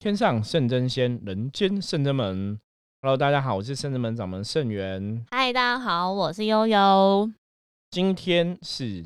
[0.00, 2.58] 天上圣真仙，人间圣真门。
[3.02, 5.26] Hello，大家好，我是圣真门掌门圣元。
[5.30, 7.30] 嗨，大家好，我是悠悠。
[7.90, 9.04] 今天是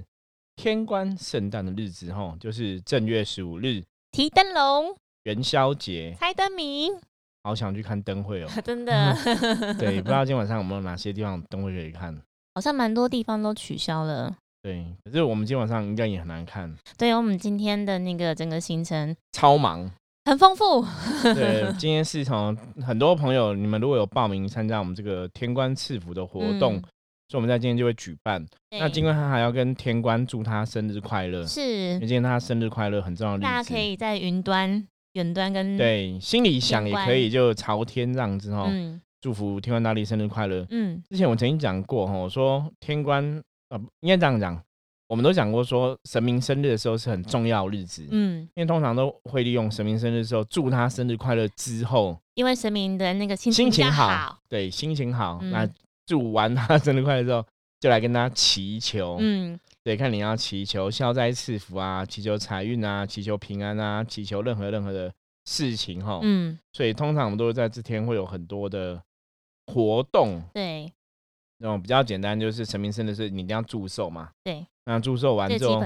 [0.55, 4.95] 天官圣诞的日子，哈，就是正月十五日，提灯笼，
[5.25, 6.89] 元宵节，猜灯谜。
[7.43, 9.17] 好想去看灯会哦， 真的。
[9.77, 12.17] 对， 不知道今晚上有没有哪些地方灯会可以看？
[12.55, 14.33] 好像蛮多地方都取消了。
[14.63, 16.73] 对，可是我们今晚上应该也很难看。
[16.97, 19.91] 对，我们今天的那个整个行程超忙。
[20.25, 20.83] 很丰富，
[21.35, 22.57] 对，今天是从
[22.87, 26.81] 很多朋友，你们如果有报名参加我们这个天官赐福的活动，
[27.29, 28.45] 所以我们在今天就会举办。
[28.71, 38.71] 那今天他还要跟天官祝他生日快乐，是，因为今天他生日快乐很重要的大家可以在云端、远端跟对心里想也可以，就朝天这样子哈，
[39.21, 40.67] 祝福天官大帝生日快乐。
[40.71, 43.23] 嗯，之前我曾经讲过哈，我说天官
[43.69, 44.59] 呃，应该这样讲。
[45.07, 55.69] 我们都讲过，说神明生日的时候是很重要日子，嗯，因为通常都会利用神明生日的时候祝他生日快乐之后，因为神明的那个心心情好，对，心情好，那
[56.07, 57.45] 祝完他 生日快乐之后，
[57.81, 65.13] 就来跟他祈求，嗯，对，看你要祈求消灾赐福啊，祈求财运啊，祈求平安啊，祈求任何任何的
[65.45, 69.03] 事情哈，嗯，所以通常我们都会在这天会有很多的
[69.67, 70.91] 活动，对。
[71.59, 74.31] 那种比较简单，就是神明生的是你一定要祝寿嘛。
[74.43, 75.83] 对，那祝寿完之后。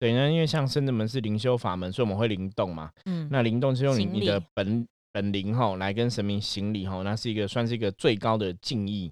[0.00, 2.88] 对，那因为像圣的门是灵修法门，所以我们会灵动嘛。
[3.06, 3.28] 嗯。
[3.32, 9.10] 那灵动是用你你的本本灵吼来跟神明行礼吼，那是一个算是一个最高的敬意。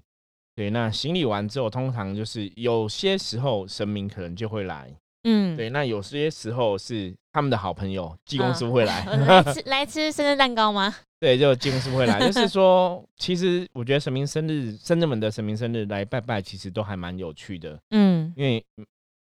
[0.55, 4.89] 对，那行礼完之后，通常就是有些时候神明可能就会来。
[5.23, 5.57] 嗯。
[5.57, 9.03] 对，那有些时候是他们的好朋友济公师傅会来。
[9.27, 10.95] 来吃来吃生日蛋糕吗？
[11.19, 17.79] 对，就金师傅会来，就是说，其实我觉得神明生日、生日们的神明生日来拜拜，其实都还蛮有趣的。
[17.89, 18.63] 嗯，因为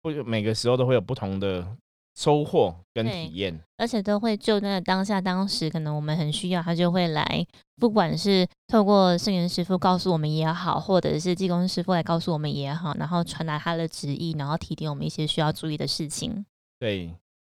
[0.00, 1.76] 不每个时候都会有不同的
[2.14, 7.46] 收获跟体验，而且都会就那个当下、当时，可能我们很需要，他就会来。
[7.76, 16.42] 不管是透过圣元师傅告诉我们也好，或者是济公师傅来告诉我们也好，然后传达他的旨意，然后提点我们一些需要注意的事情。
[16.78, 17.14] 对，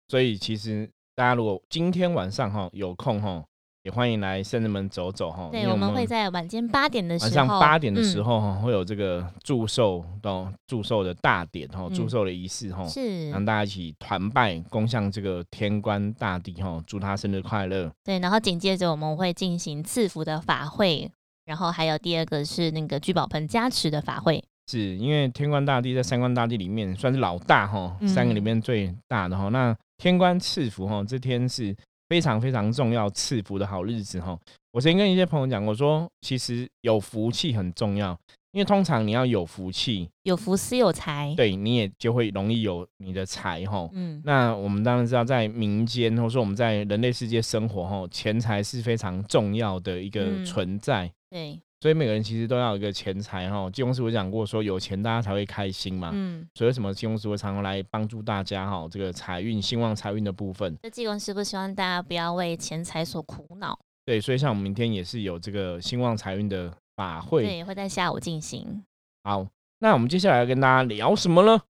[0.10, 3.44] 所以其实大家如果今天晚上哈有空哈。
[3.88, 5.48] 也欢迎来圣人门走走哈。
[5.50, 17.90] 对，我们会在晚间八点的时候，晚上八点的时候哈，会有这个祝寿的祝寿的大典哈，祝寿的仪式哈，是让大家一起团拜，恭向这个天官大帝哈，祝他生日快乐。
[18.04, 21.10] 对，然后紧接着我们会进行赐福的法会，
[21.46, 24.44] 然后还有第二个是那个聚宝盆加持的法会。
[24.70, 29.48] 是因为天官大帝在三官大帝里面算是老大哈，三个里面最大的哈。
[29.48, 31.74] 那天官赐福哈，这天是。
[32.10, 34.38] 非常非常重要，赐福的好日子哈。
[34.72, 38.18] 我曾经跟一些朋友讲过，说其实有福气很重要，
[38.52, 43.90] 因为通常你要有福气，有福是有财，对，你也就会容易有你的财哈。
[43.94, 51.12] 嗯，那我们当然知道，在民间或者说我们在人类世界生活哈，钱财是非常重要的一个存在。
[51.30, 51.60] 对。
[51.80, 53.70] 所以每个人其实都要有一个钱财哈。
[53.70, 56.10] 金公师傅讲过，说有钱大家才会开心嘛。
[56.12, 56.48] 嗯。
[56.56, 58.88] 所以为什么金公师傅常常来帮助大家哈？
[58.90, 60.76] 这个财运兴旺财运的部分。
[60.82, 63.78] 那金公师傅希望大家不要为钱财所苦恼。
[64.06, 68.84] 对，所以像我们明天也是有这个兴旺财运的法会，对，会在下午进行。
[69.24, 69.46] 好，
[69.80, 71.62] 那我们接下来要跟大家聊什么呢？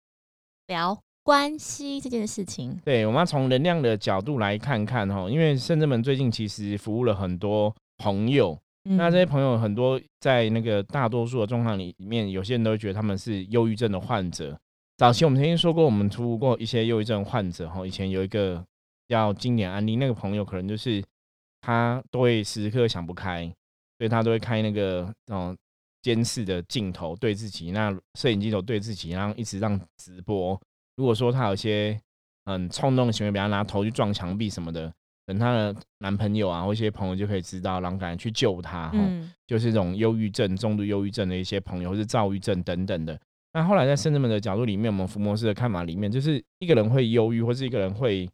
[0.68, 2.78] 聊关系这件事情。
[2.84, 8.56] 对，我们要从能量的角度来看看哈，因为圣智门最近其实服务了很多朋友。
[8.88, 14.56] 那这些朋友很多在那个大多数的状况里里面，有些人都会觉得他们是忧郁症的患者。
[14.96, 17.86] 早期我们曾经说过，我们服务过一些忧郁症患者哈。
[17.86, 18.64] 以前有一个
[19.08, 21.02] 叫经典案例，那个朋友可能就是
[21.60, 23.44] 他都会时时刻刻想不开，
[23.98, 25.56] 所以他都会开那个那种
[26.02, 30.58] 监视的镜头对自己，那摄影镜头对自己，然后一直让直播。
[30.94, 32.00] 如果说他有些
[32.44, 34.92] 嗯冲动的行为，比方拿头去撞墙壁什么的。
[35.26, 38.90] 等她的男朋友啊，或一些朋友就可以知道，然后赶紧去救她。
[38.94, 43.18] 嗯，就是这种忧郁症、重度忧郁症的一些朋友，或是躁郁症等等的。
[43.52, 48.28] 那后来在圣人们的角度里面，我们福摩斯的看法里面，就是一个人会忧郁，或是一个人会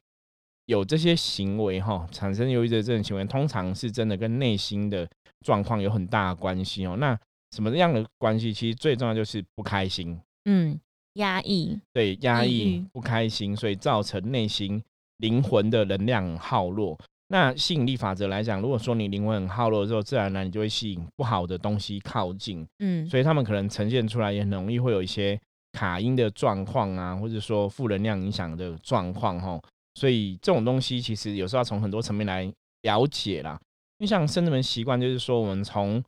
[0.67, 5.09] 有这些行为哈，产生忧郁症这种行为，通常是真的跟内心的
[5.47, 6.97] 状况有很大的关系哦。
[6.99, 7.17] 那
[7.53, 8.53] 什么样的关系？
[8.53, 10.21] 其实最重要就是不开心。
[10.47, 10.81] 嗯，
[11.15, 11.79] 压抑。
[11.93, 14.83] 对，压抑、不开心，所以造成内心。
[15.23, 16.99] 灵魂的能量很耗弱，
[17.29, 25.41] 那吸引力法则来讲，如果说你灵魂很耗弱之后，自然而然你就会吸引不好的东西靠近，嗯，所以他们可能呈现出来也很容易会有一些
[25.73, 29.59] 卡音的状况啊，或者说负能量影响的状况哈。
[29.95, 32.53] 所以这种东西其实有时候要从很多层面来
[32.83, 33.59] 了解啦。
[33.99, 36.03] 因为像生子们习惯就是说，我们从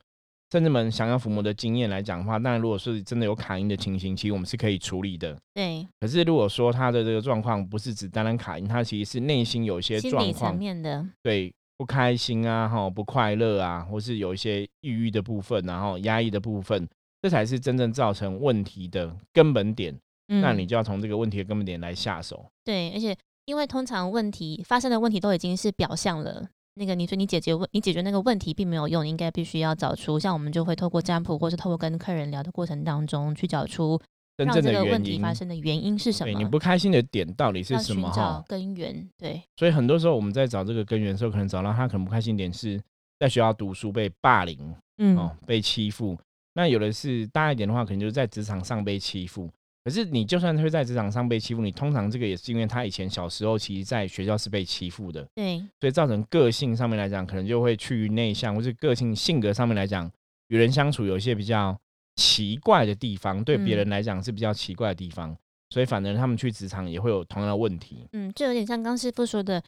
[0.51, 5.37] 甚至们想要抚摸的经验来讲的话，那如果是真的有卡音的情形，其实我们是可以处理的。
[5.53, 5.85] 对。
[5.99, 11.05] 可是如果说他的这个状况不是只单单卡音，他其实是内心有一些状况面的。
[11.23, 16.87] 对，不开心啊，哈，不快乐啊，或是有一些抑郁的部分，然后压抑的部分，
[17.21, 19.97] 这才是真正造成问题的根本点。
[20.27, 22.45] 那你就要从这个问题的根本点来下手。
[22.63, 23.15] 对，而且
[23.45, 33.99] 因为通常问题发生的问题都已经是表象了，那个你说你解决问你解决那个问题并没有用，应该必须要找出，像我们就会透过占卜，或是透过跟客人聊的过程当中去找出。
[34.37, 36.33] 真正的问题发生的原因是什么？
[36.33, 38.11] 对你不开心的点到底是什么？
[38.11, 39.09] 哈，根源。
[39.17, 42.77] 对，所以很多时候我们在找这个根源的时候，可能找到他可能不开心点是
[43.17, 46.17] 在学校读书被霸凌，嗯，哦，被欺负。
[46.53, 49.49] 那有的是大一点的话，可能就是在职场上被欺负。
[49.85, 60.11] 可是你就算会在职场上被欺负，你通常这个也是因为他以前小时候其实在学校是被欺负的，对，所以造成个性上面来讲，可能就会趋于内向，或是个性性格上面来讲，
[60.49, 61.77] 与人相处有一些比较。
[62.17, 65.35] 奇怪的地方，对别人来讲是比较奇怪的地方，
[65.69, 68.07] 所以反而他们去职场也会有同样的问题。
[68.13, 69.61] 嗯，就有点像刚师傅说的，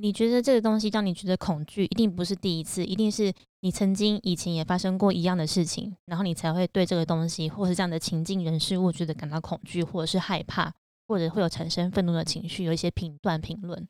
[0.00, 10.72] 你觉得这个东西让你觉得恐惧，一定不是第一次，一定是你曾经以前也发生过一样的事情，然后你才会对这个东西或是这样的情境人事物觉得感到恐惧，或者是害怕，
[11.08, 13.88] 或者会有产生愤怒的情绪，有一些评断评论。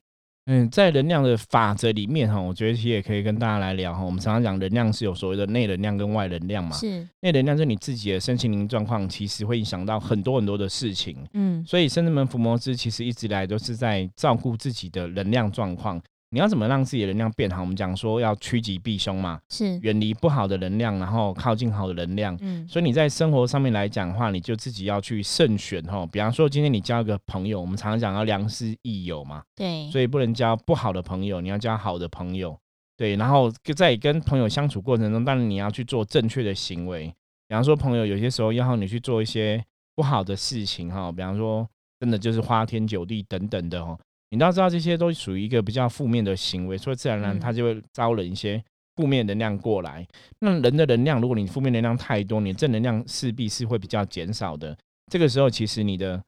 [0.51, 4.03] 嗯，在能量的法则里面哈，我觉得其实也可以跟大家来聊哈。
[4.03, 6.75] 我们常常讲能量是有所谓的内能量跟外能量嘛。
[6.75, 11.17] 是内能量是你自己的身心灵状况，其实会影响到很多很多的事情。
[11.35, 16.01] 嗯，所以圣人们伏魔师其实一直以来都是在照顾自己的能量状况。
[16.31, 17.63] 你要怎么让自己的能量变好？
[17.63, 22.37] 我们讲说要趋吉避凶嘛，是远离不好的能量，然后靠近好的能量。
[22.41, 26.07] 嗯，所以你在生活上面来讲的话，你就自己要去慎选哈。
[26.13, 32.59] 比方说，今天你交一个朋友，我们常常讲要良师益友嘛，对，所以不能交不好的朋友，你要交好的朋友。
[32.97, 37.07] 对，然后在跟朋友相处过程中，当然你要去做正确的行为。
[37.47, 39.65] 比方说，朋友有些时候要你去做一些
[39.95, 41.67] 不好的事情哈，比方说
[42.01, 43.99] 真的就是花天酒地等等的哦。
[44.31, 48.63] 你都要知道，这些都属于一个比较负面的行为，所以自然而然它就会招惹一些
[48.97, 50.07] 负面能量过来。
[50.41, 54.77] 那人的能量，如果你负面能量太多，你正能量势必是会比较减少的。
[55.11, 56.23] 这个时候，其实你的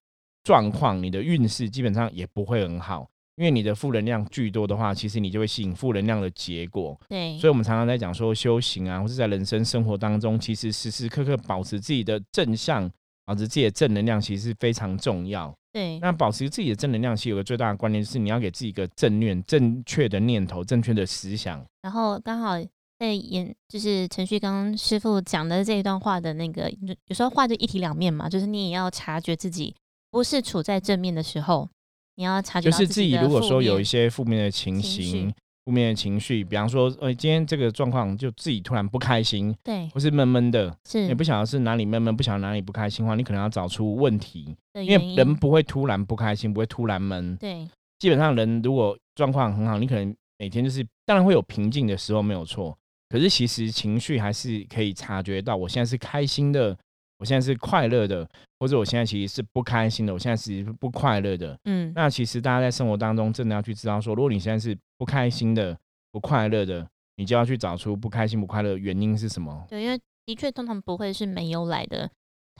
[0.44, 3.06] 状况、你的运势基本上也不会很好，
[3.36, 6.98] 因为你的负能量巨多的话，其实你就会吸引负能量的结果。
[7.08, 12.90] 对，所以我们常常在讲说修行啊，或是在人生生活当中，其实时时刻刻保持自己的正向，
[13.30, 15.54] 保持自己的正能量，其实非常重要。
[15.72, 21.64] 对，那保持自己的正能量，其实有个最大的观念，就是你要给自己一个正念、正确的念头、正确的思想。
[21.80, 22.54] 然后刚好
[22.98, 26.68] 在演，就是程旭刚师傅讲的这一段话的那个，
[27.06, 29.72] 有时候话就一体两面嘛，就是你也要察觉自己
[30.10, 31.68] 不是处在正面的时候，
[32.16, 35.32] 你要察觉就是自己如果说有一些负面的情形。
[35.70, 47.68] 负面的情绪，比方说，呃，今天这个状况就自己突然不开心，对，或是闷闷的，是，也不晓得是哪里闷闷，不晓得哪里不开心的话，你可能要找出问题，因为人不会突然不开心，不会突然闷，对，
[48.00, 52.76] 基本上人如果状况很好，你可能每天就是，当然会有平静的时候，没有错，
[53.08, 56.76] 可是其实情绪还是可以察觉到，我现在是开心的。
[57.20, 58.26] 我现在是快乐的，
[58.58, 60.12] 或者我现在其实是不开心的。
[60.14, 61.54] 我现在是不快乐的。
[61.64, 65.78] 嗯，那其实大家在生活当中真的要去知道说，如果你现在是不开心的、
[66.10, 69.66] 不快乐的，你就要去找出不开心、不快乐的原因是什么。
[69.68, 72.10] 对，因为的确通常不会是没有来的。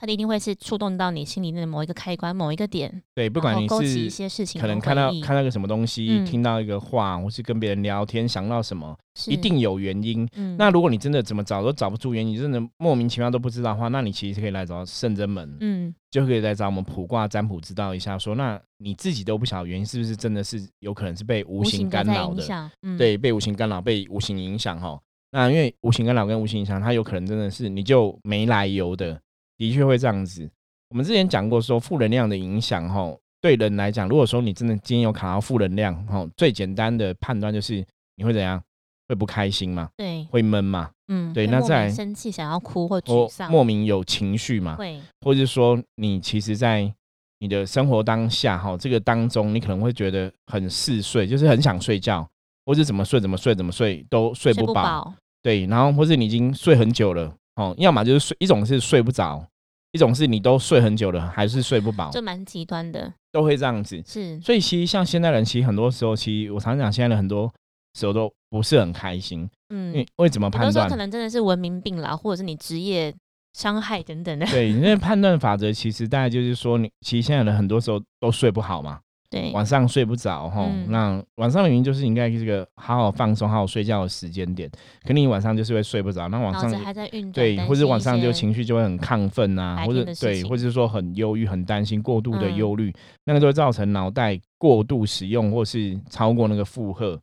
[0.01, 2.91] 它一定会是触动到你心里面的某一个开关、某一个点。
[3.13, 3.67] 对，不管你
[4.09, 10.27] 是可能看到看到个什么东西，听到一个话，或是跟别人聊天想到什么，一定有原因。
[10.57, 22.71] 那如果你真的怎么找都找不出原因，你真的莫名其妙都不知道的话，那你其实可以来找圣真门，嗯，就可以来找我们卜卦占卜知道一下，说那你自己都不晓得原因，是不是真的是有可能是被无形干扰的？
[22.97, 24.99] 对，被无形干扰，被无形影响哈。
[25.29, 29.21] 那因为无形干扰跟无形影响，它有可能真的是你就没来由的。
[29.61, 30.49] 的确会这样子。
[30.89, 38.59] 我们之前讲过，说负能量的影响，哈，对人来讲，如果说你真的今天有卡到负能量，哈，最简单的判断就是你会怎样？
[39.07, 39.89] 会不开心吗？
[39.95, 40.89] 对，会闷吗？
[41.09, 41.45] 嗯，对。
[41.45, 44.75] 那在生气、想要哭或沮丧，莫名有情绪嘛？
[44.77, 46.91] 会，或者说你其实，在
[47.37, 52.27] 你的生活当下，哈，这个当中，你可能会觉得很嗜睡，就是很想睡觉，
[52.65, 55.13] 或者怎么睡怎么睡怎么睡都睡不饱。
[55.43, 59.45] 对，然后或者你已经睡很久了，哦，要么就是睡，一种是睡不着。
[59.91, 64.01] 一种是你都睡很久了，还是睡不饱，就蛮极端的，都会这样子。
[64.05, 67.51] 是，所以其实像现代人，其实很多时候，其实我常讲，现在的很多
[67.99, 69.49] 时候都不是很开心。
[69.73, 70.89] 嗯，为为怎么判断？
[70.89, 73.13] 可能真的是文明病啦，或者是你职业
[73.53, 74.45] 伤害等等的。
[74.45, 78.99] 对，因为判断法则其实大概就是说，你其实现在的很多时候都睡不好嘛。
[79.31, 84.69] 对，晚上睡不着哈，那晚上的原因就是应该是个好好放松、好好睡觉的时间点，
[85.05, 86.27] 肯定晚上就是会睡不着。
[86.27, 97.17] 那晚上还在运对，或者晚上就情绪就会很亢奋啊，或者对，或者是说很忧郁、很担心、过度的忧虑，那个就会造成脑袋过度使用或是超过那个负荷。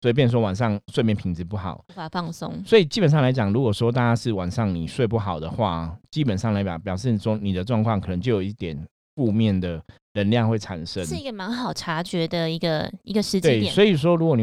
[0.00, 2.60] 所以变成说晚上睡眠品质不好，无法放松。
[2.66, 8.76] 所以基本上来讲，如果说大家是晚上你睡不好的话，基本上来表表示说你的状况可能就有一点
[9.14, 9.80] 负面的。
[10.14, 13.62] 能量会产生，是一个蛮好察觉的一个一个时间点。
[13.62, 14.42] 对，所以说，如果你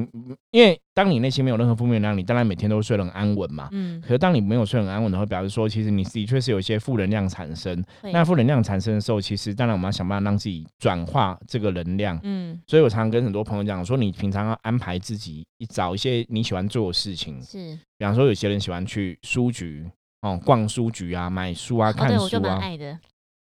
[0.50, 3.70] 因为当你内心没有任何负面能量，你当然每天都睡得很安稳嘛。
[3.72, 4.02] 嗯。
[4.02, 7.84] 可是当你没有睡很安稳的话，表示说，其实你的确是有一些负能量产生。
[8.12, 12.20] 那负能量产生的时候，其实当然我们要想办法让自己转化这个能量。
[12.24, 12.60] 嗯。
[12.66, 17.40] 所以我常常跟很多朋友讲说，你平常要安排自己找一些你喜欢做的事情。
[17.44, 17.78] 是。
[17.98, 19.88] 比方说，有些人喜欢去书局
[20.22, 22.18] 哦，逛书局啊，买书啊，看书啊。
[22.18, 22.98] 对，我就蛮爱的。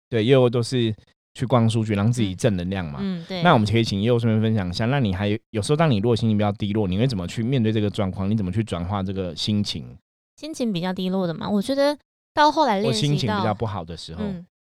[0.09, 0.95] 对，因为都是。
[1.37, 2.97] 去逛书局，让自己正能量嘛。
[2.99, 3.43] 嗯，对。
[3.43, 4.87] 那我们可以请叶顺便分享一下。
[4.87, 8.27] 那你还有时候，当你如果心情比较低落，你会怎么去面对这个状况？
[8.27, 9.95] 你怎么去转化这个心情？
[10.37, 11.95] 心情比较低落的嘛，我觉得
[12.33, 14.23] 到后来练习心情比较不好的时候，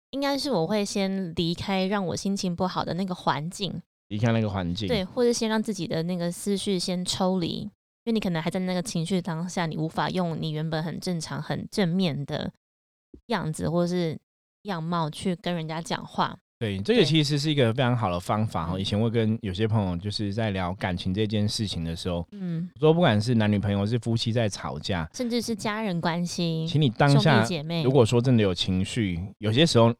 [0.09, 7.71] 应该是我会先离开让我心情不好的那个环境，离开那个环境，对，或者先让自己的那个思绪先抽离，因
[8.05, 12.51] 为你可能还在那个情绪当下，你无法用你原本很正常、很正面的
[13.27, 14.17] 样子或者是
[14.63, 16.37] 样貌去跟人家讲话。
[16.65, 18.79] 对，这个其实是一个非常好的方法哈。
[18.79, 29.93] 以前会跟有些朋友就是在聊感情这件事情的时候，嗯，说不管是男女朋友，是夫妻在吵架，甚至是家人关系，请你当下姐妹，如果说真的有情绪，有些时候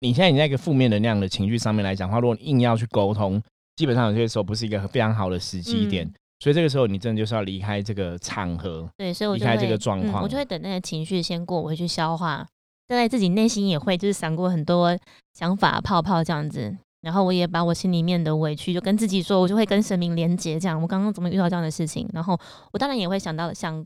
[0.00, 3.40] 你现在你在一个负面能量的情绪上面来讲话，如果你硬要去沟通，
[3.76, 6.12] 基本上有些时候不是一个非常好的时机点。
[6.42, 12.46] 所以这个时候你真的就是要离开这个场合，对，所以我离开这个状况，我就会等那个情绪先过，我会去消化。
[12.96, 14.98] 在自己内心也会就是闪过很多
[15.32, 22.38] 想法泡泡这样子，然后我也把我心里面的委屈就跟自己说，我就会跟神明连接，这样我刚刚怎么遇到这样的事情，然后
[22.72, 23.84] 我当然也会想到想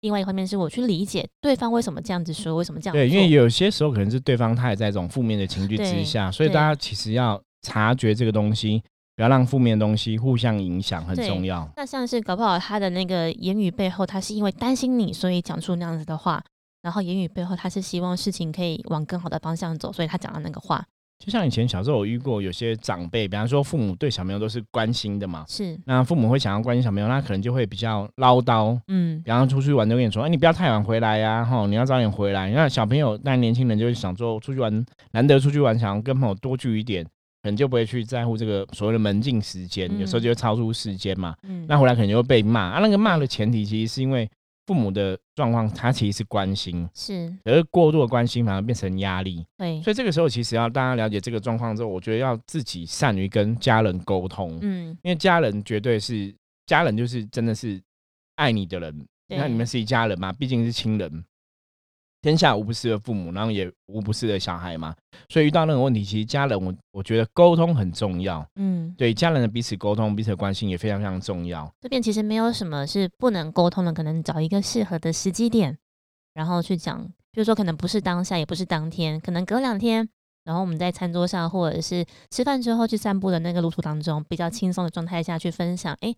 [0.00, 8.82] 另外一方面是我去理解对方为什么这样子说，为什么这样对，因为有些时候可能是对方他也在这种负面的情绪之下，所以大家其实要察觉这个东西，
[9.16, 11.66] 不要让负面的东西互相影响，很重要。
[11.76, 16.44] 那像是搞不好他的那个言语背后，他是因为担心你，所以讲出那样子的话。
[16.84, 20.84] 然后言语背后，他是希望事情可以往更好的方向走，所以他讲的那个话，
[21.18, 32.50] 就像以前小时候我遇过有些长辈，比方说父母对小朋友都是关心的嘛，是，那父母会想要关心小朋友，那可能就会比较唠叨，嗯，比方出去玩就跟你说，哎，你不要太晚回来呀，哈，你要早点回来。
[32.50, 42.80] 那小朋友，那年轻人就会想说，出去玩难得出去玩，想要跟朋友多聚一点，可能就不会去在乎这个所谓的门禁时间，有时候就会超出时间嘛，嗯，那回来可能就会被骂啊。
[42.80, 44.28] 那个骂的前提其实是因为。
[44.66, 49.44] 父母的状况，他其实是关心，是，而过度的关心反而变成压力。
[49.58, 56.34] 对，所以这个时候其实要大家了解这个状况之后，我觉得要自己善于跟家人沟通，嗯，因为家人绝对是
[56.66, 57.80] 家人，就是真的是
[58.36, 61.24] 爱你的人，那你们是一家人嘛，毕竟是亲人。
[62.24, 64.96] 天下无不是的父母，然后也无不是的小孩嘛。
[65.28, 68.42] 所以遇到任何问题，其实家人，我我觉得沟通很重要。
[68.56, 71.70] 嗯，对，家人的彼此沟通、彼此的关心也非常非常重要。
[71.82, 75.76] 这边其实没有什么是不能沟通的，可能找一个适合的时机点，
[76.32, 77.04] 然后去讲。
[77.30, 80.08] 比如说，可能不是当下，也不是当天，可能隔两天，
[80.44, 85.94] 然后我们在餐桌上，或者是吃饭之后去散步的那个路途当中，比较轻松的状态下去分享。
[86.00, 86.14] 哎。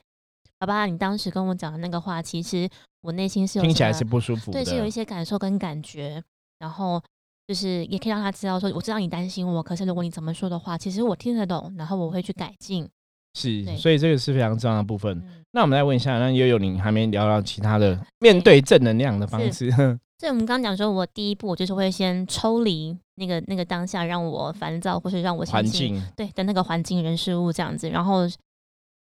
[0.59, 2.69] 爸爸，你当时跟我讲的那个话，其实
[3.03, 6.23] 我内心是有听起来是不舒服，对，是有一些感受跟感觉。
[6.59, 7.03] 然后
[7.47, 12.89] 就是也可以让他知道，说我知道你担心我，可是如果你怎么说的话，其实我听得懂，然后我会去改进。
[13.35, 15.23] 是，所以这个是非常重要的部分。
[15.51, 19.71] 那我们来问一下，那悠悠，你还没聊到其他的 面对正能量的方式。
[20.19, 28.27] 所以我们刚刚讲说，我第一步就是会先抽离那个那个当下让我烦躁或是让我环境对的那个环境人事物这样子，然后。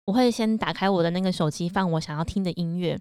[0.05, 2.99] 我会先打开我的那个手机，放我想要听的音乐，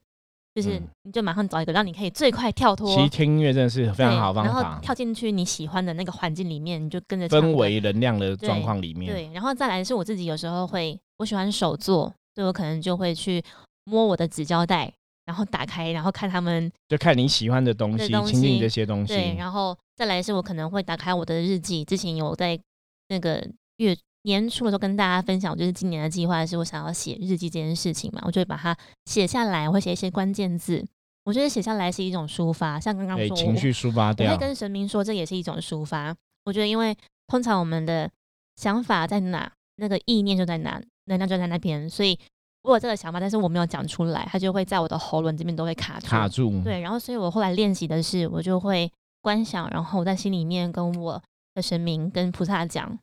[0.53, 2.93] 就是你就马上找一个让你可以最快跳脱。
[2.93, 9.11] 其实听音乐真的是非常好方法，然后跳进去你喜欢的那个环境里面，你就跟着氛围能量的状况里面。
[9.11, 13.43] 对，然后再来是我自己有时候会，我喜欢手做，所以我可能就会去
[13.85, 14.93] 摸我的纸胶带，
[15.25, 19.13] 然后打开，然后看他们，就看你喜欢的东西，亲近这些东西。
[19.13, 22.59] 对，然后再来是我可能会打开我的日记，之前有在
[23.07, 23.43] 那个
[23.77, 23.97] 月。
[24.23, 28.75] 年初的时候跟大家分享，就是今年的计划是我想要写日记这件事情嘛，我就会把它
[29.05, 30.85] 写下来，我会写一些关键字。
[31.23, 36.15] 我觉得写下来是一种抒发，像刚刚说情绪抒发掉，我会跟神明说这也是一种抒发。
[36.45, 36.97] 我觉得，因为
[37.27, 38.09] 通常我们的
[38.55, 42.17] 想法在哪，那个意念就在哪，能量就在那边，所以
[42.63, 46.07] 我有这个想法，但是我没有讲出来，它就会在我的喉咙这边都会卡住。
[46.07, 46.61] 卡住。
[46.63, 51.21] 对，然后所以我后来练习的是，我就会观想，然后在心里面跟我
[51.53, 52.97] 的神明、跟菩萨讲。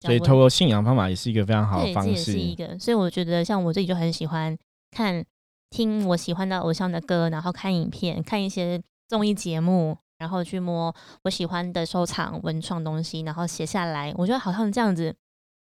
[0.00, 2.10] 所以，透过信仰方法也是一个非常好的方式。
[2.10, 4.56] 这也是一个，所以我觉得，像我自己就很喜欢
[4.90, 5.24] 看、
[5.68, 14.12] 听我喜欢的偶像的歌，然后看影片、看一些综艺节目，然后去摸我喜欢的收藏文创东西，然后写下来。
[14.16, 15.14] 我觉得好像这样子，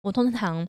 [0.01, 0.67] 我通常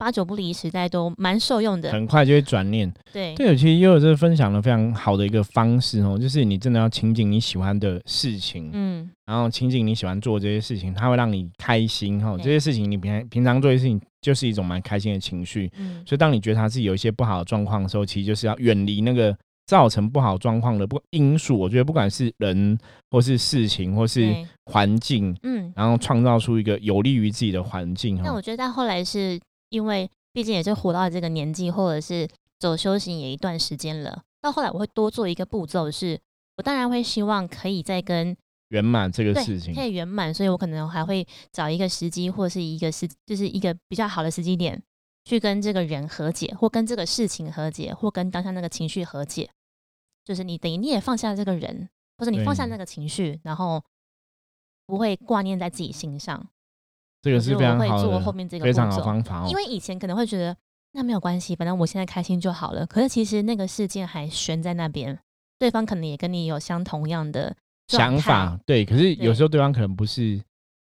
[0.00, 1.92] 八九不离十，大家都蛮受用的。
[1.92, 2.90] 很快就会转念。
[3.12, 12.34] 对对，其实也有这分享了非常好的一个方式哦，就是你真的要亲近你喜欢的事情，嗯，然后亲近你喜欢做这些事情，它会让你开心哈。
[12.38, 15.70] 对这些事情你平平常做的事情，就是一种蛮开心的情绪。
[15.76, 21.58] 嗯，所以当你觉得它自己有一些不好的状况的时候，其实就是要远离那个造成不好状况的不因素。
[21.58, 22.78] 我觉得不管是人
[23.10, 25.70] 或是事情或是环境，嗯。
[25.76, 28.40] 然后创造出一个有利于自己的环境哈但我。
[28.40, 29.38] 觉得到后来是
[29.70, 34.22] 因为，毕竟也是活到这个年纪，或者是走修行也一段时间了。
[34.42, 36.20] 到后来我会多做一个步骤是，
[36.56, 38.36] 我当然会希望可以再跟
[38.68, 44.82] 圆满这个事情可，以圆满，所以我可能还会找一个时机，或是一个时，就是一个比较好的时机点，
[45.24, 49.50] 去跟这个人和解，或跟这个事情和解，或跟当下那个情绪和解。
[50.24, 53.82] 就是你等于你也放下这个人，或者你放下那个情绪，然后
[54.86, 56.48] 不会挂念在自己心上。
[57.22, 59.46] 这个是非常好的后面这个非常好方法哦。
[59.48, 60.56] 因为以前可能会觉得
[60.92, 62.86] 那没有关系，反正我现在开心就好了。
[62.86, 65.18] 可是其实那个事件还悬在那边，
[65.58, 67.54] 对方可能也跟你有相同样的
[67.88, 70.40] 想法，对，可是有时候对方可能不是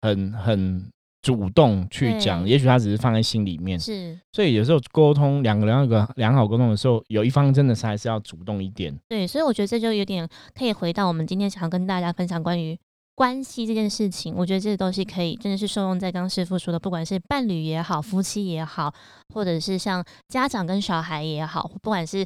[0.01, 8.97] 很很主动去讲，也许他只是放在心里面，是所以有时候沟通两个人要有个良好沟通的时候，有一方真的是还是要主动一点。
[9.07, 12.75] 对，所以我觉得这就有点可以回到我们今天想要跟大家分享关于
[13.21, 14.33] 关系这件事情。
[14.35, 18.91] 我觉得这些东西可以真的是受用在刚刚师傅说的，不管是伴侣也好，夫妻也好，
[19.31, 22.25] 或者是像家长跟小孩也好，不管是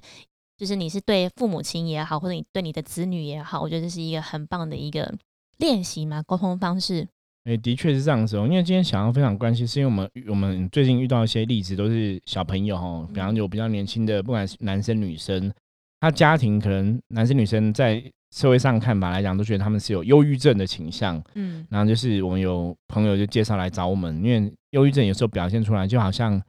[0.56, 5.14] 就是你是对父母亲也好，或者你对你的子女也好，我觉得这是一个很棒的一个
[5.58, 7.06] 练习嘛，沟通方式。
[7.44, 8.48] 诶，的确是这样子哦。
[8.48, 15.52] 因为今天想要分享关系，是因为我们我们最近遇到一些例子，都是小朋友哦，比方有比较年轻的，不管是男生女生，
[16.00, 18.02] 他家庭可能男生女生在
[18.36, 21.22] 社会上看法来讲，都觉得他们是有忧郁症的倾向。
[21.36, 26.42] 嗯，然后就是我们有朋友就介绍来找我们，因为忧郁症有时候表现出来就好像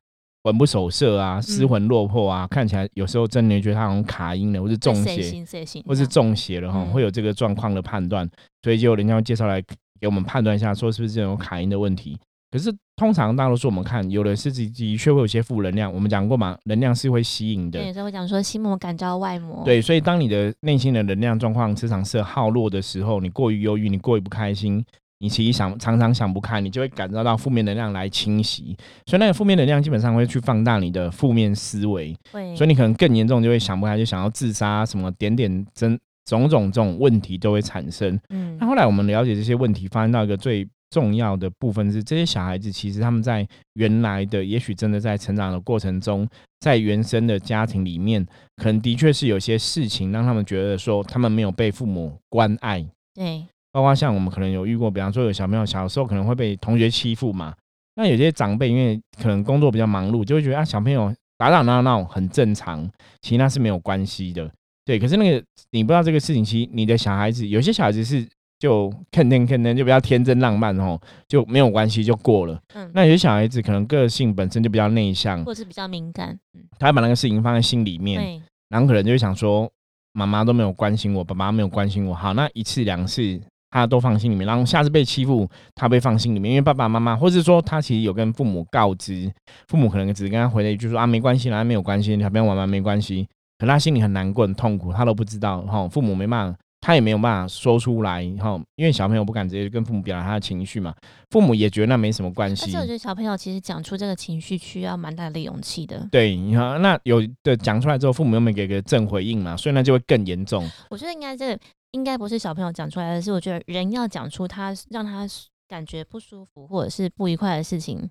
[0.42, 5.44] 魂不守舍啊、失魂落魄啊，看起来有时候真的觉得他好像卡音了，或是中邪，
[5.86, 6.92] 或是中邪了哈，嗯。
[6.92, 8.28] 会有这个状况的判断，
[8.62, 9.62] 所以就人家会介绍来
[10.00, 12.18] 给我们判断一下，说是不是这种卡音的问题。
[12.50, 17.78] 可是通常大多数我们看，有的是的的确会有些负能量，我们讲过嘛，能量是会吸引的。
[17.78, 24.82] 对，，所以我讲说心魔感召外魔，对，所以当你的内心的能量状况磁场是耗弱的时候，你过于忧郁，你过于不开心，
[25.18, 38.18] 你其实想常常想不开，你就会感受到负面能量来侵袭，所以那个负面能量基本上会去放大你的负面思维，会，所以你可能更严重就会想不开，就想要自杀，什么点点真种种这种问题都会产生。
[38.30, 38.56] 嗯。
[38.58, 46.28] 那后来我们了解这些问题，发现到一个最重要的部分是，这些小孩子其实他们在原来的，也许真的在成长的过程中，
[46.60, 48.24] 在原生的家庭里面，
[48.56, 52.84] 可能的确是有些事情让他们觉得说，他们没有被父母关爱。
[53.14, 57.54] 对，包括像我们可能有遇过，比方说有小朋友小时候可能会被同学欺负嘛，
[57.96, 62.88] 那有些长辈因为可能工作比较忙碌，就会觉得啊小朋友打打闹闹很正常，
[63.22, 64.50] 其实那是没有关系的。
[64.84, 68.26] 对，可是那个你不知道这个事情，其实你的小孩子有些小孩子是
[68.58, 72.58] 就肯定肯定就比较天真浪漫哦，就没有关系就过了。
[72.74, 78.40] 嗯，那有些小孩子可能个性本身就比较内向，或者是比较敏感，嗯，他会把那个事情放在心里面，
[78.70, 79.70] 然后可能就会想说，
[80.12, 83.38] 妈妈都没有关心我，爸爸没有关心我，好，那一次两次
[83.70, 89.30] 他都放心里面，然后下次被欺负，他被放心里面，因为爸爸妈妈，或是说他其实有跟父母告知，
[89.68, 96.58] 父母可能只是跟他回了一句说啊没关系啦，没有关系，小朋友玩玩没关系，可他心里很难过、很痛苦，他都不知道，哈，父母没办法。
[96.80, 100.94] 他也没有办法说出来，哈，因为小朋友不敢直接跟父母表达他的情绪嘛，
[101.30, 102.78] 父母也觉得那没什么关系而且。
[102.78, 106.06] 我觉得小朋友其实讲出这个情绪需要蛮大的勇气的。
[106.12, 110.68] 对，你看，那有的讲出来之后，父母又没给个正回应嘛，所以那就会更严重。
[110.90, 111.58] 我觉得应该这个
[111.90, 115.26] 应该不是小朋友讲出来的，是我觉得人要讲出他让他
[115.66, 118.08] 感觉不舒服或者是不愉快的事情，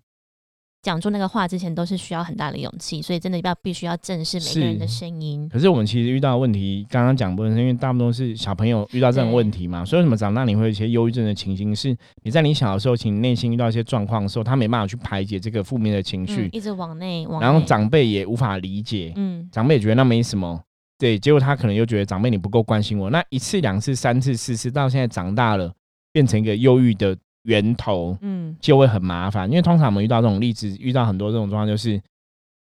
[0.86, 5.50] 讲出那个话之前都是需要很大的勇气，所以真的要必须要正视每个人的是声音。
[5.50, 11.76] 可是我们其实遇到的问题，刚刚讲部分是因为大部分都是小朋友遇到这种问题嘛，所以为什么长大你会有一些忧郁症的情形？
[11.76, 20.62] 是你在你小的时候，其实你内心遇到一些状况的时候，他没办法去排解这个负面的情绪嗯，，一直往内往内，然后长辈也无法理解，嗯长辈也觉得那没什么，
[21.00, 25.74] 对，结果他可能又觉得长辈你不够关心我，那一次、两次、三次、四次，到现在长大了，
[26.14, 32.00] 变成一个忧郁的源头，嗯就会很麻烦，因为通常我们遇到这种例子，遇到很多这种状况，就是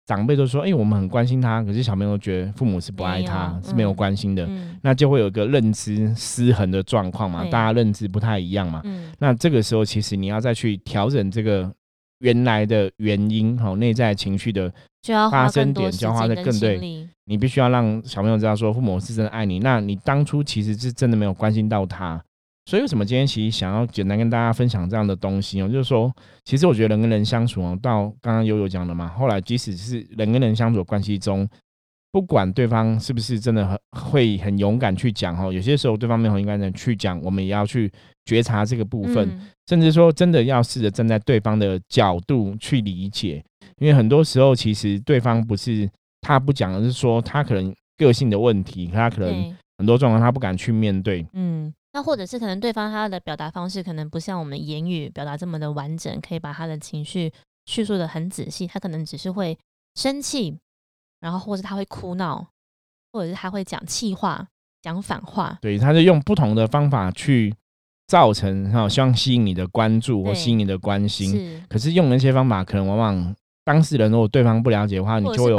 [0.06, 8.82] 长辈都说：“哎、我们很关心他。”可是小朋友觉得父母是不爱他，是没有嗯关心的，嗯那就会有一个认知失衡的状况嘛，对大家认知不太一样嘛。
[8.86, 11.72] 嗯那这个时候，其实你要再去调整这个
[12.20, 14.72] 原来的原因，哈，内在情绪的，
[15.30, 17.08] 发生点就要花的更对。
[17.26, 19.60] 你必须要让小朋友知道说，父母是真的爱你。
[19.60, 22.20] 那你当初其实是真的没有关心到他，
[22.70, 26.14] 所以为什么今天其实想要简单跟大家分享这样的东西哦，就是说，
[26.46, 31.50] 其实我觉得人跟人相处哦，到刚刚悠悠讲的嘛，后来即使是人跟人相处的关系中，
[32.12, 37.92] 不管对方是不是真的很会很勇敢去讲哦，有些时候对方没有很勇敢的去讲，我们也要去
[38.26, 39.28] 觉察这个部分，
[39.66, 43.44] 甚至说真的要试着站在对方的角度去理解，
[43.80, 45.90] 因为很多时候其实对方不是
[46.22, 51.74] 他不讲，而是说他可能个性的问题，他可能很多状况他不敢去面对，嗯。
[51.92, 57.34] 那或者是可能对方他的表达方式可能不像我们言语表达这么的完整，可以把他的情绪
[57.66, 58.68] 叙述的很仔细。
[58.68, 59.58] 他可能只是会
[59.96, 60.60] 生气，
[61.20, 62.48] 然后或者他会哭闹，
[63.12, 64.48] 或者是他会讲气话、
[64.82, 65.58] 讲反话。
[65.62, 67.56] 对，他就用不同的方法去
[68.08, 71.32] 造成哈，希望吸引你的关注或吸引你的关心。
[71.32, 73.36] 是，可是用那些方法，可能往往。
[73.70, 75.58] 当事人如果对方不了解的话，你就会有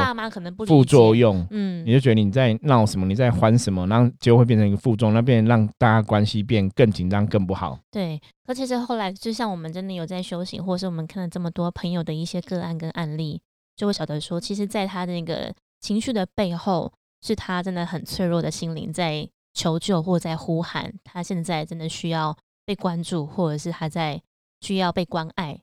[0.67, 1.47] 副作用。
[1.53, 7.79] 嗯，你就觉得你在闹什么，你在欢什么，然后就会变成一个负重，那变让大家关系变更紧张、更不好。
[7.89, 13.41] 对，可其实后来就像我们真的有在修行，或是我们看了这么多朋友的一些个案跟案例，
[13.77, 16.93] 就会晓得说，其实在他的那个情绪的背后，
[17.23, 24.21] 是他真的很脆弱的心灵在求救或在呼喊，他现在真的需要被关注，或者是他在
[24.61, 25.61] 需要被关爱。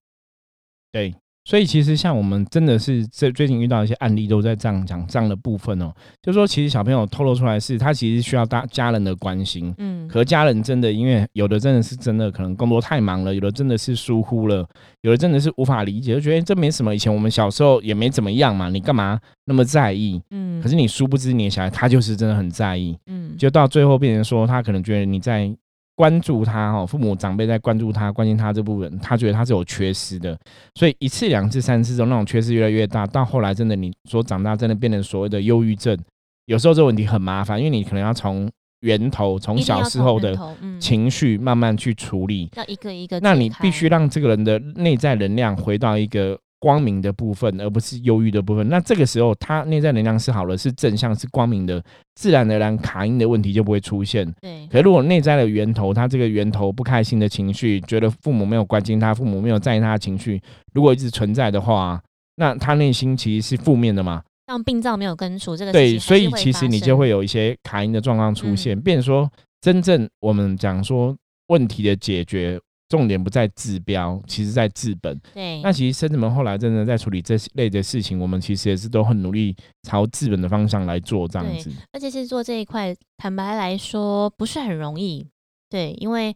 [0.93, 1.13] 对。
[1.47, 5.89] 所以其实像我们真的是这最近遇到一些案例，都在这样讲这样的部分哦，
[6.21, 14.67] 就说其实小朋友透露出来是他其实需要大家人的关心，嗯，可家人真的因为有的真的是真的可能工作太忙了，有的真的是疏忽了，
[15.03, 20.21] 有的真的是无法理解，就觉得这没什么，以前我们小时候也没怎么样嘛，你干嘛那么在意？
[20.31, 25.49] 嗯，可是你殊不知你的小孩他就是真的很在意，嗯，就到最后变成说他可能觉得你在。
[25.97, 30.37] 关注他哈，父母长辈在关注他、关心他这部分，他觉得他是有缺失的，
[30.75, 35.97] 所以一次、两次、三次之后，那种缺失越来越大，到后来真的你说长大真的变成所谓的忧郁症，
[36.45, 38.47] 有时候这个问题很麻烦，因为你可能要从
[38.81, 40.37] 源头、从小时候的
[40.79, 46.37] 情绪慢慢去处理，要一个一个，那你必须让这个人的内在能量回到一个。
[46.59, 48.67] 光明的部分，而不是忧郁的部分。
[48.67, 51.83] 那这个时候，他内在能量是好了，是正向，是光明的，
[52.15, 54.25] 自然而然卡因的问题就不会出现。
[54.41, 54.67] 对。
[54.67, 60.41] 可如果内在的源头，他这个源头不开心的情绪，觉得父母没有关心他，父母没有在意他的情绪，
[60.73, 62.01] 如果一直存在的话，
[62.37, 64.23] 那他内心其实是负面的嘛？
[64.47, 68.79] 像病灶没有根除，这个对，所以其实你就会有一些卡因的状况出现。
[68.79, 69.29] 变说，
[69.61, 71.15] 真正我们讲说
[71.47, 72.59] 问题的解决。
[72.89, 75.19] 重点不在治标，其实在治本。
[75.33, 81.71] 对，那其实深子们后来真的在处理这类的事情，我们其实也是都很努力朝治本的方向来做这样子。
[81.91, 85.27] 而且是做这一块，坦白来说不是很容易。
[85.69, 86.35] 对，因为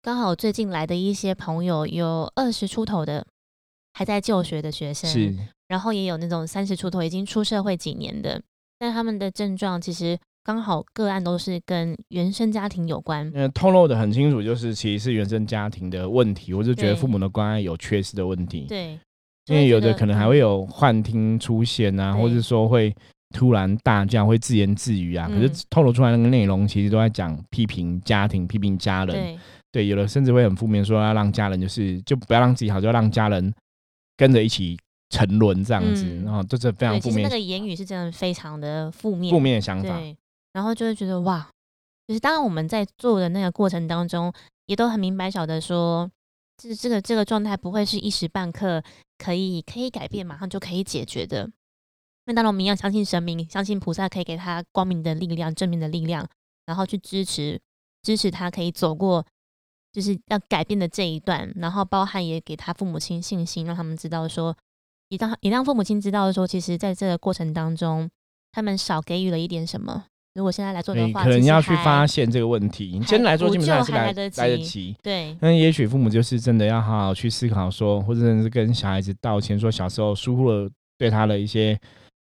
[0.00, 3.26] 刚好最近来的一些朋友有二十出头的
[3.92, 5.36] 还在就学的学生，是，
[5.68, 8.42] 然后也有那种三十出头已经出社会几年的，
[8.78, 10.18] 但他们的症状其实。
[10.44, 18.66] 刚好个案都是跟原生家庭有关，嗯，透露的很清楚，就是其实是原生家庭的问题，我就觉得父母的关爱有缺失的问题。
[18.68, 18.98] 对，
[19.46, 22.92] 因为有的可能还会有幻听出现啊，或者说会
[23.32, 25.28] 突然大叫，会自言自语啊。
[25.28, 29.38] 可是透露出来那个内容，其实都在讲批评家庭、批评家人。
[29.70, 33.54] 对，有的甚至会很负面，说要让家人就是就不要让自己好，就要让家人
[34.16, 34.76] 跟着一起
[35.08, 37.22] 沉沦这样子，然后就是非常负面。
[37.22, 39.98] 那个言语是真的非常的负面，负面的想法。
[40.52, 41.48] 然后就会觉得哇，
[42.06, 44.32] 就是当然我们在做的那个过程当中，
[44.66, 46.10] 也都很明白晓得说，
[46.56, 48.82] 这这个这个状态不会是一时半刻
[49.18, 51.50] 可以可以改变，马上就可以解决的。
[52.26, 56.28] 那当然我们一样相信神明，相信菩萨可以给他光明的力量、正面的力量，
[56.66, 57.60] 然后去支持
[58.02, 59.26] 支持他可以走过
[59.90, 64.56] 就是要改变的这一段，然后包含也给他父母亲信心，让他们知道说，
[65.08, 68.08] 也让也让父母亲知道说，其实在这个过程当中，
[68.52, 70.04] 他们少给予了一点什么。
[70.34, 72.96] 如果现在来做的话，可能要去发现这个问题。
[72.98, 74.96] 你先来做，基本上是来来得及。
[75.02, 81.78] 对，那也许父母就是真的要好好去思考，说或者是跟小孩子道歉，说小时候疏忽了对他的一些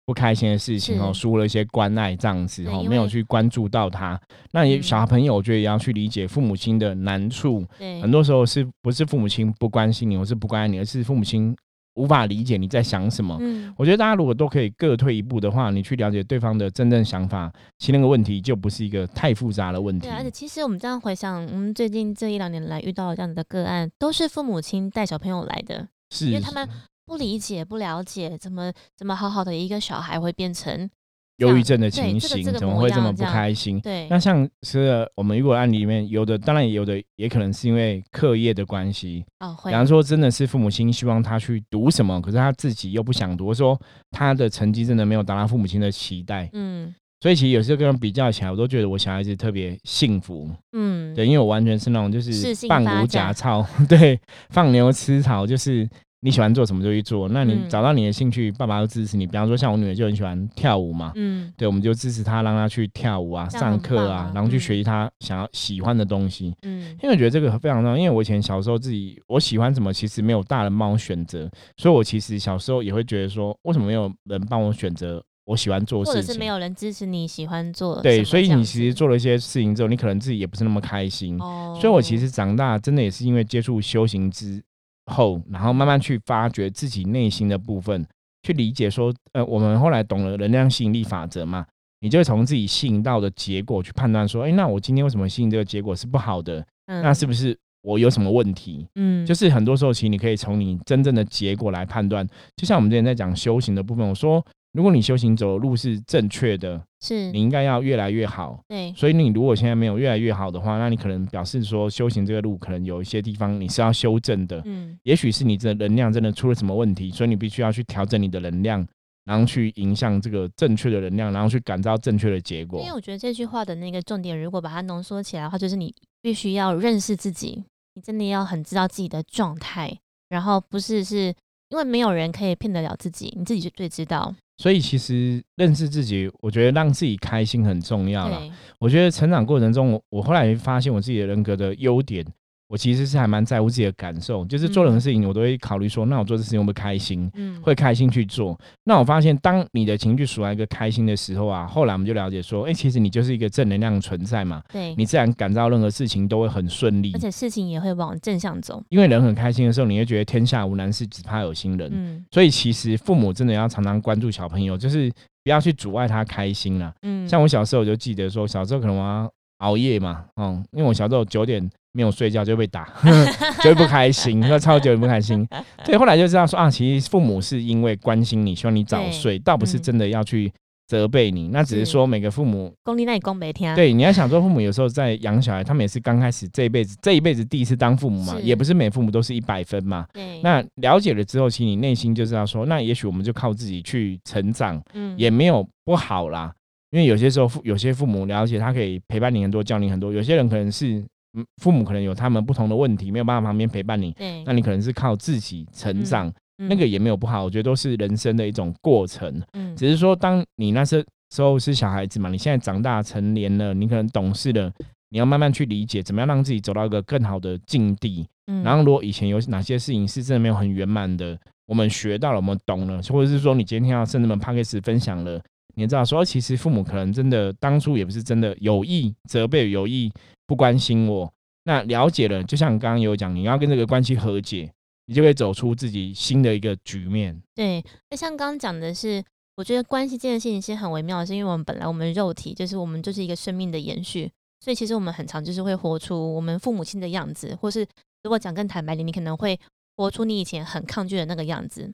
[0.05, 4.19] 不开心的事情哦，疏忽了一些关爱这样子哦，没有去关注到他。
[4.51, 7.65] 那也小朋友，我觉得也要去理解父母亲的难处。
[7.79, 11.55] 对，很多时候是不是父母亲不关心你，或是不关爱你，而是父母亲。
[11.97, 13.35] 无法理解你在想什么。
[13.41, 20.07] 嗯，我觉得大家如果都可以各退一步的话，你去了解对方的真正想法，其实那个问题就不是一个太复杂的问题。
[20.07, 26.69] 对，而且其实我们这样回想，我们最近这一两年来遇到这样的个案，都是父母亲带小朋友来的，是因为他们
[27.05, 30.89] 不理解、不了解，怎么怎么好好的一个小孩会变成。
[31.37, 33.79] 忧郁症的情形怎么会这么不开心？
[33.81, 39.23] 对，那像是我们如果案例里面有的，当然有的，也可能是因为课业的关系。
[39.39, 43.79] 哦，比方说，真的是父母亲希望他去读什么，可是他自己又不想读，说
[44.11, 46.49] 他的成绩真的没有达到父母亲的期待。
[46.53, 50.49] 嗯，所以其实有时候跟人比较起来，我都觉得我小孩子特别幸福。
[50.73, 54.19] 嗯，对，因为我完全是那种就是适性放发展牛夹操， 对，
[54.49, 55.87] 放牛吃草，就是
[56.21, 57.29] 你喜欢做什么就去做。
[57.29, 59.27] 那你嗯找到你的兴趣，爸爸都支持你。
[59.27, 66.53] 比方说像我女儿就很喜欢跳舞嘛，嗯对，我们就支持她，让她去跳舞啊，上课啊，啊然后去嗯学习她想要喜欢的东西。
[66.63, 76.21] 嗯因为我觉得这个非常重要，因为我以前小时候自己我喜欢什么，其实没有大人帮我选择，所以我其实小时候也会觉得说，为什么没有人帮我选择我喜欢做事情？
[76.21, 81.39] 或者是没有人支持你喜欢做对，所以你其实做了一些事情之后，你可能自己也不是那么开心。
[81.39, 84.61] 哦，所以我其实长大真的也是因为接触修行之
[85.07, 88.05] 后，然后慢慢去发掘自己内心的部分，
[88.43, 91.65] 去理解说，呃，我们后来懂了能量吸引力法则嘛，
[92.01, 96.65] 你就会从自己吸引到的结果去判断说，哎，那我今天为什么吸引这个结果是不好的？
[96.85, 98.87] 那是不是我有什么问题？
[98.95, 102.25] 嗯就是很多时候，其实你可以从你真正的结果来判断。
[102.55, 108.59] 就像我们之前在讲修行的部分，我说，如果你修行走的路是正确的，是你应该要越来越好。
[108.67, 118.85] 对所以你如果现在没有越来越好的话，那你可能表示说修行这个路可能有一些地方你是要修正的，嗯也许是你的能量真的出了什么问题，所以你必须要去调整你的能量，
[119.25, 122.93] 然后去影响这个正确的能量，然后去感召正确的结果因为。
[122.93, 127.63] 我觉得这句话的那个重点，如果把它浓缩起来的话，就是你必须要认识自己，
[127.95, 129.97] 你真的要很知道自己的状态，
[130.29, 131.33] 然后不是是
[131.69, 134.35] 因为没有人可以骗得了自己，你自己就最知道。
[134.57, 138.41] 所以其实认识自己，我觉得让自己开心很重要啦。
[138.79, 142.25] 我觉得成长过程中，我我后来发现我自己的人格的优点，
[142.67, 148.59] 我其实是还蛮在乎自己的感受，就是做任何事情我都会考虑说，那我做这事情会不会开心，嗯，会开心去做。
[148.83, 157.19] 那我发现，当你的情绪处在一个开心的时候啊，后来我们就了解说，哎、其实你就是一个正能量的存在嘛，对，你自然感到任何事情都会很顺利而。
[157.19, 158.83] 且事情也会往正向走。
[158.89, 161.89] 因为人很开心的时候，你会觉得天下无难事，只怕有心人。
[161.93, 165.09] 嗯所以其实父母真的要常常关注小朋友，就是
[165.43, 166.93] 不要去阻碍他开心啦。
[167.03, 172.87] 嗯，像我小时候我就记得说，小时候可能我要熬夜嘛，嗯，因为我小时候九点没有睡觉就被打，
[173.63, 175.47] 就会不开心， 那超级不开心。
[175.85, 180.51] 对，后来就知道说啊，其实父母是因为关心你，希望你早睡，倒不是嗯真的要去
[180.87, 183.73] 责备你，那只是是说每个父母功力那你功没听。
[183.75, 190.05] 对你要想说，父母有时候在养小孩，他们也是刚开始这一辈子这一辈子第一次当父母嘛，也不是每父母都是一百分嘛。
[190.13, 196.53] 对，那了解了之后，其实你内心就知道说，那也许我们就靠自己去成长，嗯也没有不好啦。
[196.91, 201.03] 因为有些时候父有些父母了解他可以陪伴你很多，教你很多；有些人可能是
[201.37, 209.41] 嗯父母可能有他们不同的问题，没有办法旁边陪伴你，那你可能是靠自己成长，嗯那个也没有不好，我觉得都是人生的一种过程。
[209.53, 214.71] 嗯只是说，当你那时时候是小孩子嘛，你现在长大成年了，你可能懂事了，
[215.09, 218.25] 你要慢慢去理解，怎么样让自己走到一个更好的境地。
[218.49, 225.39] 嗯然后，如果以前有哪些事情是真的没有很圆满的，我们学到了，我们懂了，或者是说你今天要甚至们 p a c k a g e 分享了，
[225.77, 230.11] 你知道说，其实父母可能真的当初也不是真的有意责备，有意
[230.47, 231.31] 不关心我。
[231.65, 234.71] 那了解了，就像刚刚有讲，你要跟这个关系和解，
[235.05, 237.39] 你就会走出自己新的一个局面。
[237.53, 239.23] 对，那像刚刚讲的是，
[239.55, 247.85] 我觉得关系这件事情是很微妙的，是因为我们本来我们肉体就是我们就是一个生命的延续，所以其实我们很常就是会活出我们父母亲的样子，或是
[248.23, 249.59] 如果讲更坦白点，你可能会
[249.95, 251.93] 活出你以前很抗拒的那个样子。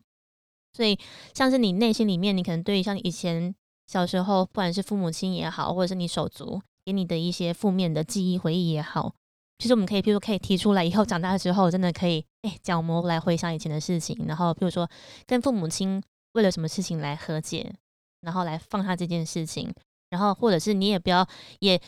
[0.76, 0.98] 所以
[1.34, 3.54] 像是你内心里面，你可能对于像以前
[3.88, 9.14] 小时候，不管是父母亲也好，或者是你手足给你的一些负面的记忆回忆也好，
[9.60, 14.90] 其实我们可以，譬如可以提出来，以后长大之后真的可以，哎、角膜来回想以前的事情，然后譬如说
[15.26, 16.02] 跟父母亲
[16.34, 17.74] 为了什么事情来和解，
[18.22, 19.72] 然后来放下这件事情，
[20.10, 21.28] 然后或者是你也不要
[21.60, 21.80] 也，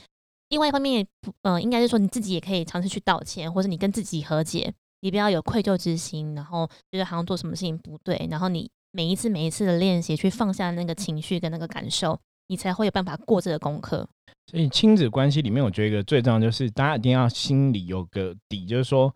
[0.49, 14.07] 另外一方面也不，呃，应该是说你自己也可以尝试去道歉，或者你跟自己和解，你不要有愧疚之心，然后觉得好像做什么事情不对，然后你每一次每一次的练习去放下那个情绪跟那个感受，你才会有办法过这个功课。
[14.49, 19.13] 所以亲子关系里面，我觉得一个最重要就是大家一定要心里有个底，就是说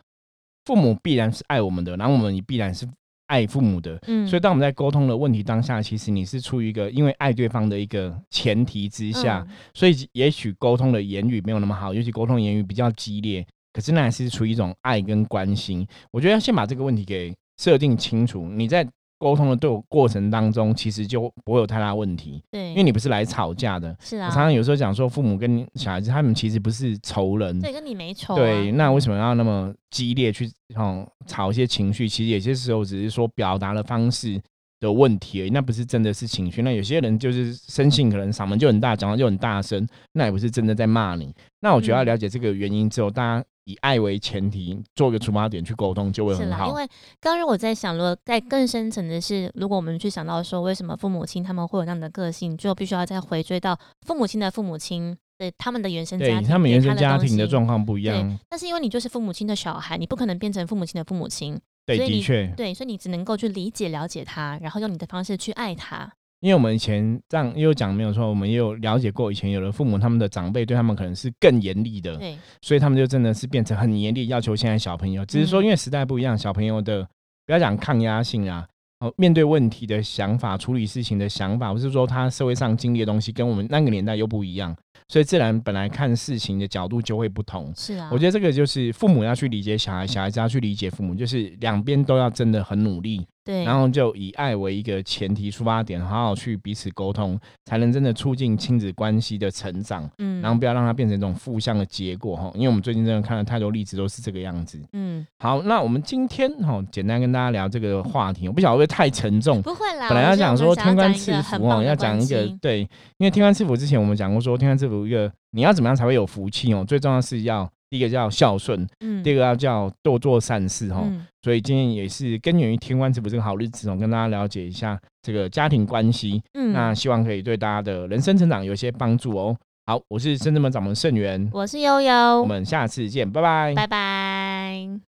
[0.65, 2.85] 父母必然是爱我们的，然后我们也必然是
[3.27, 3.97] 爱父母的。
[4.07, 15.87] 嗯，所以当我们在沟通的问题当下，其实你是出于一个因为爱对方的一个前提之下，嗯所以也许沟通的言语没有那么好，尤其沟通言语比较激烈，可是那还是出于一种爱跟关心。
[16.11, 18.85] 我觉得要先把这个问题给设定清楚，你在
[19.19, 23.95] 沟通的对我过程当中，其实就不会有太大问题，对，因为你不是来吵架的。
[23.99, 32.07] 是啊，我常常有时候讲说，父母跟小孩子他们其实不是仇人，对，跟你没仇、啊，对，那为什么要那么激烈去哦吵一些情绪？
[32.07, 34.41] 其实有些时候只是说表达的方式
[34.79, 36.61] 的问题而已，那不是真的是情绪。
[36.61, 41.35] 那有些人就是生性可能嗓门就很大，讲话就很大声，那也不是真的在骂你。
[41.59, 46.67] 那我觉得了解这个原因之后，大家以爱为前提，做个出发点去沟通，就会很好。
[46.67, 46.87] 因为
[47.19, 58.39] 刚刚我在想，如果在更深层的是，如果我们去想到说，为什么父母亲他们会有那样的个性，就必须要再回追到父母亲的父母亲，对他们的原生家庭，他们原生家庭的状况不一样。
[58.49, 61.59] 但是因为你就是父母亲的小孩，你不可能变成父母亲的父母亲。
[61.85, 66.11] 对，的确，对，所以你只能够去理解、了解他，然后用你的方式去爱他。
[66.41, 75.25] 因为我们以前这样也有讲没有错，我们也有了解过，以前有的父母他们的长辈对他们可能是更严厉的，对，所以他们就真的是变成很严厉，要求现在小朋友。
[75.25, 77.05] 只是说因为时代不一样，小朋友的
[77.45, 78.65] 不要讲抗压性啊，
[79.01, 84.73] 哦，面对问题的想法、处理事情的想法，或是说他社会上经历的东西，跟我们那个年代又不一样，
[85.09, 87.69] 所以自然本来看事情的角度就会不同。
[87.75, 93.27] 是啊，我觉得这个就是父母要去理解小孩，小孩子要去理解父母，就是两边都要真的很努力。
[93.43, 100.07] 对，然后就以爱为一个前提出发点，好好去彼此沟通，才能真的促进亲子关系的成长。
[100.19, 102.51] 嗯，然后不要让它变成一种负向的结果哈。
[102.53, 104.79] 因为我们最近真的看了太多例子，都是这个样子。
[104.93, 109.61] 嗯，好，那我们今天哈简单跟大家聊这个话题，我不晓得会不会太沉重。
[109.61, 112.81] 不会啦，本来要讲说天官赐福哦，要讲一个对，
[113.17, 117.69] 因为天官赐福之前我们讲过说天官赐福一个你要怎么样才会有福气哦，最重要是要。
[117.89, 121.03] 第一个叫孝顺，嗯，第二个要叫多做善事哈，
[121.41, 129.57] 所以今天也是根源于天官赐福这个好日子哦，跟大家了解一下这个家庭关系，嗯，那希望可以对大家的人生成长有一些帮助哦。
[129.87, 135.08] 好，我是深圳门掌门盛元，我是悠悠，我们下次见，拜拜，拜拜。